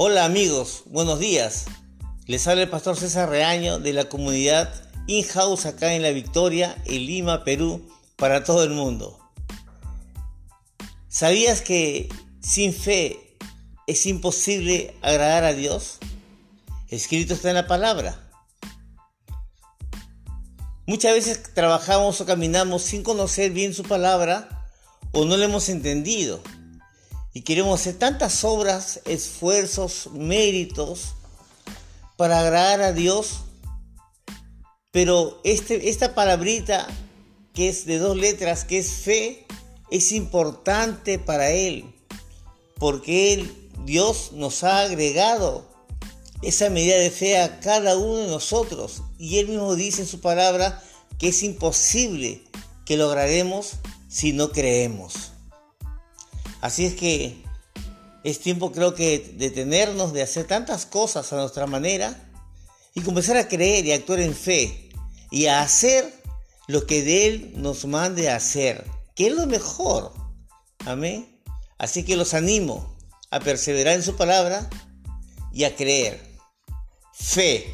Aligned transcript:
Hola 0.00 0.24
amigos, 0.24 0.84
buenos 0.86 1.18
días. 1.18 1.64
Les 2.26 2.46
habla 2.46 2.62
el 2.62 2.70
pastor 2.70 2.96
César 2.96 3.28
Reaño 3.28 3.80
de 3.80 3.92
la 3.92 4.08
comunidad 4.08 4.72
In-House 5.08 5.66
acá 5.66 5.92
en 5.92 6.02
La 6.02 6.12
Victoria, 6.12 6.80
en 6.84 7.04
Lima, 7.04 7.42
Perú, 7.42 7.84
para 8.14 8.44
todo 8.44 8.62
el 8.62 8.70
mundo. 8.70 9.18
¿Sabías 11.08 11.62
que 11.62 12.08
sin 12.40 12.72
fe 12.72 13.36
es 13.88 14.06
imposible 14.06 14.94
agradar 15.02 15.42
a 15.42 15.52
Dios? 15.52 15.98
Escrito 16.86 17.34
está 17.34 17.48
en 17.48 17.56
la 17.56 17.66
palabra. 17.66 18.30
Muchas 20.86 21.12
veces 21.12 21.42
trabajamos 21.54 22.20
o 22.20 22.24
caminamos 22.24 22.82
sin 22.82 23.02
conocer 23.02 23.50
bien 23.50 23.74
su 23.74 23.82
palabra 23.82 24.70
o 25.10 25.24
no 25.24 25.36
la 25.36 25.46
hemos 25.46 25.68
entendido. 25.68 26.40
Y 27.38 27.42
queremos 27.42 27.80
hacer 27.80 27.94
tantas 27.94 28.42
obras, 28.42 28.98
esfuerzos, 29.04 30.10
méritos 30.12 31.14
para 32.16 32.40
agradar 32.40 32.80
a 32.82 32.92
Dios. 32.92 33.42
Pero 34.90 35.40
este, 35.44 35.88
esta 35.88 36.16
palabrita 36.16 36.88
que 37.54 37.68
es 37.68 37.86
de 37.86 37.98
dos 37.98 38.16
letras, 38.16 38.64
que 38.64 38.78
es 38.78 38.90
fe, 38.90 39.46
es 39.88 40.10
importante 40.10 41.20
para 41.20 41.52
Él. 41.52 41.84
Porque 42.74 43.34
Él, 43.34 43.70
Dios 43.84 44.32
nos 44.32 44.64
ha 44.64 44.80
agregado 44.80 45.64
esa 46.42 46.70
medida 46.70 46.96
de 46.96 47.12
fe 47.12 47.38
a 47.38 47.60
cada 47.60 47.96
uno 47.96 48.16
de 48.16 48.26
nosotros. 48.26 49.02
Y 49.16 49.38
Él 49.38 49.46
mismo 49.46 49.76
dice 49.76 50.00
en 50.00 50.08
su 50.08 50.20
palabra 50.20 50.82
que 51.20 51.28
es 51.28 51.44
imposible 51.44 52.42
que 52.84 52.96
lograremos 52.96 53.74
si 54.08 54.32
no 54.32 54.50
creemos. 54.50 55.27
Así 56.60 56.86
es 56.86 56.94
que 56.94 57.42
es 58.24 58.40
tiempo 58.40 58.72
creo 58.72 58.94
que 58.94 59.18
de 59.18 59.48
detenernos 59.48 60.12
de 60.12 60.22
hacer 60.22 60.46
tantas 60.46 60.86
cosas 60.86 61.32
a 61.32 61.36
nuestra 61.36 61.66
manera 61.66 62.30
y 62.94 63.00
comenzar 63.00 63.36
a 63.36 63.48
creer 63.48 63.86
y 63.86 63.92
actuar 63.92 64.20
en 64.20 64.34
fe 64.34 64.90
y 65.30 65.46
a 65.46 65.62
hacer 65.62 66.12
lo 66.66 66.86
que 66.86 67.02
de 67.02 67.26
Él 67.26 67.52
nos 67.56 67.84
mande 67.84 68.28
a 68.28 68.36
hacer, 68.36 68.84
que 69.14 69.28
es 69.28 69.32
lo 69.32 69.46
mejor. 69.46 70.12
Amén. 70.84 71.40
Así 71.78 72.04
que 72.04 72.16
los 72.16 72.34
animo 72.34 72.96
a 73.30 73.40
perseverar 73.40 73.94
en 73.94 74.02
su 74.02 74.16
palabra 74.16 74.68
y 75.52 75.64
a 75.64 75.76
creer. 75.76 76.20
Fe. 77.12 77.72